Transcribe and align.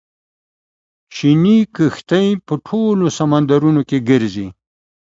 چیني 1.13 1.57
کښتۍ 1.75 2.27
په 2.45 2.53
ټولو 2.67 3.05
سمندرونو 3.17 3.81
کې 3.89 3.97
ګرځي. 4.09 4.47